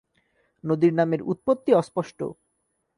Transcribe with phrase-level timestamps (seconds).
[0.63, 2.19] নদীর নামের উৎপত্তি অস্পষ্ট।